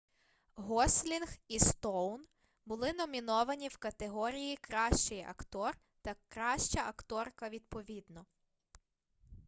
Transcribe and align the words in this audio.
гослінг 0.55 1.33
і 1.47 1.59
стоун 1.59 2.25
були 2.65 2.93
номіновані 2.93 3.67
в 3.67 3.77
категорії 3.77 4.55
кращий 4.57 5.21
актор 5.29 5.77
та 6.01 6.15
краща 6.29 6.87
акторка 6.87 7.49
відповідно 7.49 8.25